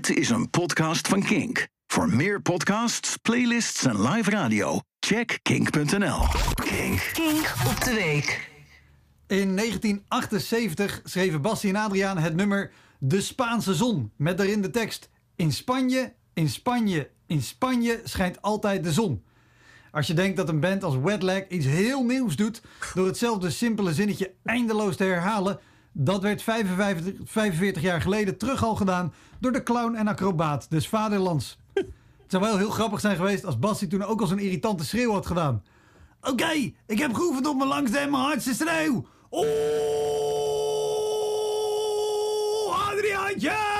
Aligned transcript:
Dit 0.00 0.16
is 0.16 0.30
een 0.30 0.50
podcast 0.50 1.08
van 1.08 1.22
Kink. 1.22 1.66
Voor 1.86 2.08
meer 2.08 2.42
podcasts, 2.42 3.16
playlists 3.16 3.84
en 3.84 4.02
live 4.02 4.30
radio, 4.30 4.80
check 5.00 5.38
kink.nl. 5.42 6.18
Kink. 6.54 7.10
Kink 7.12 7.54
op 7.68 7.84
de 7.84 7.94
week. 7.94 8.50
In 9.26 9.56
1978 9.56 11.00
schreven 11.04 11.42
Bassie 11.42 11.70
en 11.70 11.76
Adriaan 11.76 12.18
het 12.18 12.34
nummer 12.34 12.72
De 12.98 13.20
Spaanse 13.20 13.74
Zon. 13.74 14.12
Met 14.16 14.36
daarin 14.36 14.62
de 14.62 14.70
tekst: 14.70 15.10
In 15.36 15.52
Spanje, 15.52 16.14
in 16.34 16.48
Spanje, 16.48 17.10
in 17.26 17.42
Spanje 17.42 18.00
schijnt 18.04 18.42
altijd 18.42 18.84
de 18.84 18.92
zon. 18.92 19.24
Als 19.90 20.06
je 20.06 20.14
denkt 20.14 20.36
dat 20.36 20.48
een 20.48 20.60
band 20.60 20.84
als 20.84 20.96
Wetlag 20.96 21.48
iets 21.48 21.66
heel 21.66 22.04
nieuws 22.04 22.36
doet 22.36 22.62
door 22.94 23.06
hetzelfde 23.06 23.50
simpele 23.50 23.94
zinnetje 23.94 24.34
eindeloos 24.44 24.96
te 24.96 25.04
herhalen, 25.04 25.60
dat 25.92 26.22
werd 26.22 26.42
55, 26.42 27.14
45 27.24 27.82
jaar 27.82 28.00
geleden 28.00 28.38
terug 28.38 28.64
al 28.64 28.74
gedaan 28.74 29.12
door 29.38 29.52
de 29.52 29.62
clown 29.62 29.94
en 29.94 30.08
acrobaat 30.08 30.66
des 30.70 30.88
vaderlands. 30.88 31.58
Het 31.74 32.38
zou 32.38 32.42
wel 32.42 32.58
heel 32.58 32.70
grappig 32.70 33.00
zijn 33.00 33.16
geweest 33.16 33.44
als 33.44 33.58
Bassie 33.58 33.88
toen 33.88 34.04
ook 34.04 34.20
al 34.20 34.26
zo'n 34.26 34.38
irritante 34.38 34.84
schreeuw 34.84 35.12
had 35.12 35.26
gedaan. 35.26 35.62
Oké, 36.22 36.72
ik 36.86 36.98
heb 36.98 37.14
geoefend 37.14 37.46
op 37.46 37.56
mijn 37.56 37.68
langste 37.68 37.98
en 37.98 38.10
mijn 38.10 38.22
hardste 38.22 38.54
schreeuw. 38.54 39.06
Oh, 39.28 39.46
Adriaantje! 42.88 43.79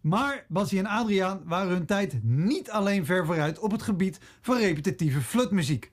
Maar 0.00 0.44
Bassie 0.48 0.78
en 0.78 0.86
Adriaan 0.86 1.42
waren 1.44 1.72
hun 1.72 1.86
tijd 1.86 2.18
niet 2.22 2.70
alleen 2.70 3.04
ver 3.04 3.26
vooruit 3.26 3.58
op 3.58 3.70
het 3.70 3.82
gebied 3.82 4.20
van 4.40 4.56
repetitieve 4.56 5.20
flutmuziek. 5.20 5.90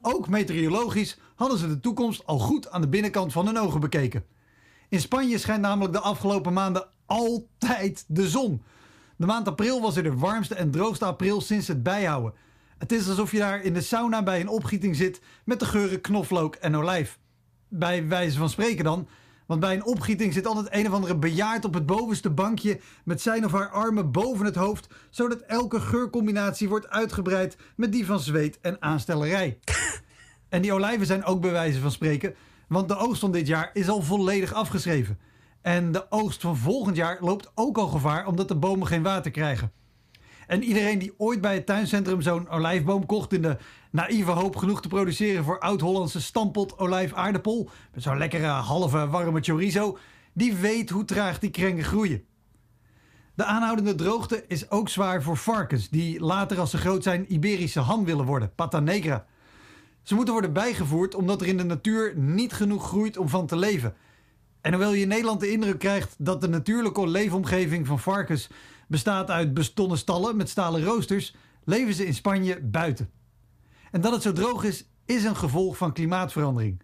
Ook 0.00 0.28
meteorologisch 0.28 1.18
hadden 1.34 1.58
ze 1.58 1.68
de 1.68 1.80
toekomst 1.80 2.26
al 2.26 2.38
goed 2.38 2.70
aan 2.70 2.80
de 2.80 2.88
binnenkant 2.88 3.32
van 3.32 3.46
hun 3.46 3.58
ogen 3.58 3.80
bekeken. 3.80 4.24
In 4.88 5.00
Spanje 5.00 5.38
schijnt 5.38 5.62
namelijk 5.62 5.92
de 5.92 6.00
afgelopen 6.00 6.52
maanden 6.52 6.88
altijd 7.06 8.04
de 8.08 8.28
zon. 8.28 8.62
De 9.16 9.26
maand 9.26 9.48
april 9.48 9.80
was 9.80 9.96
er 9.96 10.02
de 10.02 10.16
warmste 10.16 10.54
en 10.54 10.70
droogste 10.70 11.04
april 11.04 11.40
sinds 11.40 11.68
het 11.68 11.82
bijhouden. 11.82 12.34
Het 12.78 12.92
is 12.92 13.08
alsof 13.08 13.32
je 13.32 13.38
daar 13.38 13.62
in 13.62 13.74
de 13.74 13.80
sauna 13.80 14.22
bij 14.22 14.40
een 14.40 14.48
opgieting 14.48 14.96
zit 14.96 15.20
met 15.44 15.60
de 15.60 15.66
geuren 15.66 16.00
knoflook 16.00 16.54
en 16.54 16.76
olijf. 16.76 17.18
Bij 17.68 18.08
wijze 18.08 18.38
van 18.38 18.50
spreken 18.50 18.84
dan, 18.84 19.08
want 19.46 19.60
bij 19.60 19.74
een 19.74 19.84
opgieting 19.84 20.32
zit 20.32 20.46
altijd 20.46 20.68
een 20.70 20.86
of 20.86 20.92
andere 20.92 21.16
bejaard 21.16 21.64
op 21.64 21.74
het 21.74 21.86
bovenste 21.86 22.30
bankje 22.30 22.80
met 23.04 23.20
zijn 23.20 23.44
of 23.44 23.52
haar 23.52 23.70
armen 23.70 24.10
boven 24.10 24.44
het 24.44 24.54
hoofd, 24.54 24.88
zodat 25.10 25.40
elke 25.40 25.80
geurcombinatie 25.80 26.68
wordt 26.68 26.88
uitgebreid 26.88 27.56
met 27.76 27.92
die 27.92 28.06
van 28.06 28.20
zweet 28.20 28.58
en 28.60 28.76
aanstellerij. 28.82 29.58
En 30.48 30.62
die 30.62 30.72
olijven 30.72 31.06
zijn 31.06 31.24
ook 31.24 31.40
bij 31.40 31.50
wijze 31.50 31.80
van 31.80 31.90
spreken, 31.90 32.34
want 32.68 32.88
de 32.88 32.96
oogst 32.96 33.20
van 33.20 33.32
dit 33.32 33.46
jaar 33.46 33.70
is 33.72 33.88
al 33.88 34.02
volledig 34.02 34.52
afgeschreven. 34.52 35.18
En 35.62 35.92
de 35.92 36.10
oogst 36.10 36.40
van 36.40 36.56
volgend 36.56 36.96
jaar 36.96 37.18
loopt 37.20 37.50
ook 37.54 37.78
al 37.78 37.86
gevaar 37.86 38.26
omdat 38.26 38.48
de 38.48 38.56
bomen 38.56 38.86
geen 38.86 39.02
water 39.02 39.30
krijgen. 39.30 39.72
En 40.46 40.62
iedereen 40.62 40.98
die 40.98 41.14
ooit 41.16 41.40
bij 41.40 41.54
het 41.54 41.66
tuincentrum 41.66 42.20
zo'n 42.20 42.48
olijfboom 42.48 43.06
kocht 43.06 43.32
in 43.32 43.42
de 43.42 43.56
naïeve 43.90 44.30
hoop 44.30 44.56
genoeg 44.56 44.82
te 44.82 44.88
produceren 44.88 45.44
voor 45.44 45.60
oud-Hollandse 45.60 46.20
stampot 46.20 46.78
olijf-aardappel, 46.78 47.70
met 47.94 48.02
zo'n 48.02 48.18
lekkere 48.18 48.46
halve 48.46 49.08
warme 49.08 49.40
chorizo, 49.40 49.98
die 50.32 50.54
weet 50.54 50.90
hoe 50.90 51.04
traag 51.04 51.38
die 51.38 51.50
krengen 51.50 51.84
groeien. 51.84 52.24
De 53.34 53.44
aanhoudende 53.44 53.94
droogte 53.94 54.44
is 54.48 54.70
ook 54.70 54.88
zwaar 54.88 55.22
voor 55.22 55.36
varkens, 55.36 55.88
die 55.88 56.20
later 56.20 56.58
als 56.58 56.70
ze 56.70 56.78
groot 56.78 57.02
zijn 57.02 57.32
Iberische 57.32 57.80
ham 57.80 58.04
willen 58.04 58.24
worden, 58.24 58.54
pata 58.54 58.80
negra. 58.80 59.26
Ze 60.02 60.14
moeten 60.14 60.32
worden 60.32 60.52
bijgevoerd 60.52 61.14
omdat 61.14 61.40
er 61.40 61.46
in 61.46 61.56
de 61.56 61.64
natuur 61.64 62.12
niet 62.16 62.52
genoeg 62.52 62.86
groeit 62.86 63.16
om 63.16 63.28
van 63.28 63.46
te 63.46 63.56
leven. 63.56 63.94
En 64.60 64.72
hoewel 64.72 64.92
je 64.92 65.00
in 65.00 65.08
Nederland 65.08 65.40
de 65.40 65.50
indruk 65.50 65.78
krijgt 65.78 66.14
dat 66.18 66.40
de 66.40 66.48
natuurlijke 66.48 67.08
leefomgeving 67.08 67.86
van 67.86 67.98
varkens 67.98 68.48
bestaat 68.86 69.30
uit 69.30 69.54
bestonnen 69.54 69.98
stallen 69.98 70.36
met 70.36 70.48
stalen 70.48 70.84
roosters, 70.84 71.34
leven 71.64 71.94
ze 71.94 72.06
in 72.06 72.14
Spanje 72.14 72.60
buiten. 72.60 73.10
En 73.90 74.00
dat 74.00 74.12
het 74.12 74.22
zo 74.22 74.32
droog 74.32 74.64
is, 74.64 74.84
is 75.04 75.24
een 75.24 75.36
gevolg 75.36 75.76
van 75.76 75.92
klimaatverandering. 75.92 76.82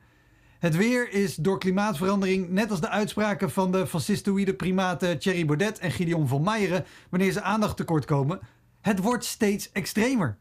Het 0.58 0.76
weer 0.76 1.12
is 1.12 1.34
door 1.34 1.58
klimaatverandering, 1.58 2.48
net 2.48 2.70
als 2.70 2.80
de 2.80 2.88
uitspraken 2.88 3.50
van 3.50 3.72
de 3.72 3.86
fascistoïde 3.86 4.54
primaten 4.54 5.18
Thierry 5.18 5.44
Baudet 5.44 5.78
en 5.78 5.90
Gideon 5.90 6.28
van 6.28 6.42
Meijeren, 6.42 6.84
wanneer 7.10 7.32
ze 7.32 7.42
aandacht 7.42 7.76
tekort 7.76 8.04
komen, 8.04 8.40
het 8.80 8.98
wordt 8.98 9.24
steeds 9.24 9.72
extremer. 9.72 10.36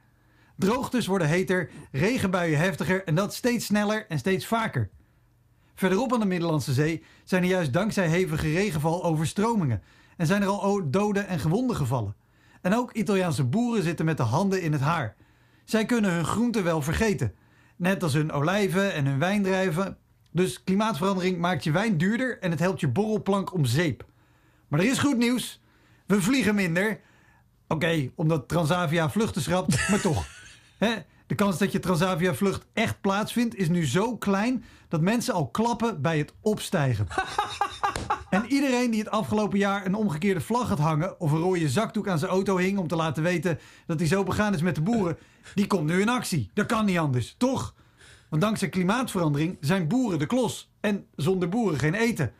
Droogtes 0.55 1.07
worden 1.07 1.27
heter, 1.27 1.69
regenbuien 1.91 2.59
heftiger 2.59 3.03
en 3.03 3.15
dat 3.15 3.33
steeds 3.33 3.65
sneller 3.65 4.05
en 4.07 4.19
steeds 4.19 4.45
vaker. 4.45 4.89
Verderop 5.75 6.13
aan 6.13 6.19
de 6.19 6.25
Middellandse 6.25 6.73
Zee 6.73 7.03
zijn 7.23 7.43
er 7.43 7.49
juist 7.49 7.73
dankzij 7.73 8.07
hevige 8.07 8.51
regenval 8.51 9.03
overstromingen 9.03 9.81
en 10.21 10.27
zijn 10.27 10.41
er 10.41 10.47
al 10.47 10.89
doden 10.89 11.27
en 11.27 11.39
gewonden 11.39 11.75
gevallen. 11.75 12.15
En 12.61 12.75
ook 12.75 12.91
Italiaanse 12.91 13.43
boeren 13.43 13.83
zitten 13.83 14.05
met 14.05 14.17
de 14.17 14.23
handen 14.23 14.61
in 14.61 14.71
het 14.71 14.81
haar. 14.81 15.15
Zij 15.65 15.85
kunnen 15.85 16.11
hun 16.11 16.25
groenten 16.25 16.63
wel 16.63 16.81
vergeten, 16.81 17.35
net 17.75 18.03
als 18.03 18.13
hun 18.13 18.31
olijven 18.31 18.93
en 18.93 19.05
hun 19.05 19.19
wijndrijven. 19.19 19.97
Dus 20.31 20.63
klimaatverandering 20.63 21.37
maakt 21.37 21.63
je 21.63 21.71
wijn 21.71 21.97
duurder 21.97 22.39
en 22.39 22.51
het 22.51 22.59
helpt 22.59 22.79
je 22.79 22.87
borrelplank 22.87 23.53
om 23.53 23.65
zeep. 23.65 24.05
Maar 24.67 24.79
er 24.79 24.85
is 24.85 24.99
goed 24.99 25.17
nieuws. 25.17 25.61
We 26.05 26.21
vliegen 26.21 26.55
minder. 26.55 26.99
Oké, 27.67 28.11
omdat 28.15 28.47
Transavia 28.47 29.09
vluchten 29.09 29.41
schrapt, 29.41 29.89
maar 29.89 30.01
toch. 30.01 30.25
Hè? 30.77 30.93
De 31.27 31.35
kans 31.35 31.57
dat 31.57 31.71
je 31.71 31.79
Transavia 31.79 32.33
vlucht 32.33 32.65
echt 32.73 33.01
plaatsvindt 33.01 33.55
is 33.55 33.69
nu 33.69 33.85
zo 33.85 34.17
klein 34.17 34.63
dat 34.87 35.01
mensen 35.01 35.33
al 35.33 35.47
klappen 35.47 36.01
bij 36.01 36.17
het 36.17 36.33
opstijgen. 36.41 37.07
En 38.51 38.57
iedereen 38.57 38.91
die 38.91 38.99
het 38.99 39.09
afgelopen 39.09 39.57
jaar 39.57 39.85
een 39.85 39.95
omgekeerde 39.95 40.41
vlag 40.41 40.69
had 40.69 40.79
hangen 40.79 41.19
of 41.19 41.31
een 41.31 41.39
rode 41.39 41.69
zakdoek 41.69 42.07
aan 42.07 42.19
zijn 42.19 42.31
auto 42.31 42.57
hing 42.57 42.77
om 42.77 42.87
te 42.87 42.95
laten 42.95 43.23
weten 43.23 43.59
dat 43.85 43.99
hij 43.99 44.07
zo 44.07 44.23
begaan 44.23 44.53
is 44.53 44.61
met 44.61 44.75
de 44.75 44.81
boeren, 44.81 45.17
die 45.55 45.67
komt 45.67 45.89
nu 45.89 46.01
in 46.01 46.09
actie. 46.09 46.49
Dat 46.53 46.65
kan 46.65 46.85
niet 46.85 46.97
anders, 46.97 47.35
toch? 47.37 47.75
Want 48.29 48.41
dankzij 48.41 48.69
klimaatverandering 48.69 49.57
zijn 49.59 49.87
boeren 49.87 50.19
de 50.19 50.25
klos 50.25 50.71
en 50.79 51.05
zonder 51.15 51.49
boeren 51.49 51.79
geen 51.79 51.93
eten. 51.93 52.31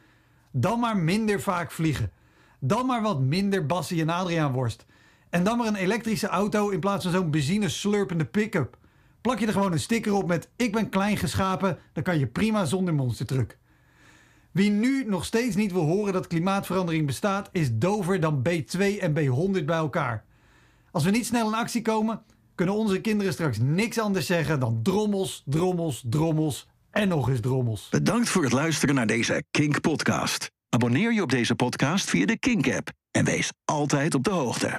Dan 0.51 0.79
maar 0.79 0.97
minder 0.97 1.41
vaak 1.41 1.71
vliegen. 1.71 2.11
Dan 2.59 2.85
maar 2.85 3.01
wat 3.01 3.19
minder 3.19 3.65
Bassie 3.65 4.01
en 4.01 4.09
Adriaan 4.09 4.51
worst. 4.51 4.85
En 5.29 5.43
dan 5.43 5.57
maar 5.57 5.67
een 5.67 5.75
elektrische 5.75 6.27
auto 6.27 6.69
in 6.69 6.79
plaats 6.79 7.03
van 7.03 7.13
zo'n 7.13 7.31
benzine 7.31 7.69
slurpende 7.69 8.25
pick-up. 8.25 8.77
Plak 9.21 9.39
je 9.39 9.47
er 9.47 9.53
gewoon 9.53 9.71
een 9.71 9.79
sticker 9.79 10.13
op 10.13 10.27
met 10.27 10.49
ik 10.55 10.71
ben 10.71 10.89
klein 10.89 11.17
geschapen, 11.17 11.77
dan 11.93 12.03
kan 12.03 12.19
je 12.19 12.27
prima 12.27 12.65
zonder 12.65 12.93
monstertruck. 12.93 13.59
Wie 14.51 14.69
nu 14.69 15.05
nog 15.07 15.25
steeds 15.25 15.55
niet 15.55 15.71
wil 15.71 15.85
horen 15.85 16.13
dat 16.13 16.27
klimaatverandering 16.27 17.05
bestaat, 17.05 17.49
is 17.51 17.69
dover 17.73 18.19
dan 18.19 18.43
B2 18.49 18.79
en 18.99 19.13
B100 19.13 19.65
bij 19.65 19.77
elkaar. 19.77 20.25
Als 20.91 21.03
we 21.03 21.11
niet 21.11 21.25
snel 21.25 21.47
in 21.47 21.53
actie 21.53 21.81
komen, 21.81 22.21
kunnen 22.55 22.75
onze 22.75 23.01
kinderen 23.01 23.33
straks 23.33 23.57
niks 23.57 23.99
anders 23.99 24.25
zeggen 24.25 24.59
dan 24.59 24.79
drommels, 24.83 25.43
drommels, 25.45 26.03
drommels 26.09 26.67
en 26.91 27.07
nog 27.07 27.29
eens 27.29 27.39
drommels. 27.39 27.87
Bedankt 27.89 28.29
voor 28.29 28.43
het 28.43 28.51
luisteren 28.51 28.95
naar 28.95 29.07
deze 29.07 29.43
Kink 29.51 29.81
podcast. 29.81 30.51
Abonneer 30.69 31.13
je 31.13 31.21
op 31.21 31.29
deze 31.29 31.55
podcast 31.55 32.09
via 32.09 32.25
de 32.25 32.39
Kink 32.39 32.73
app 32.73 32.89
en 33.11 33.25
wees 33.25 33.51
altijd 33.65 34.15
op 34.15 34.23
de 34.23 34.29
hoogte. 34.29 34.69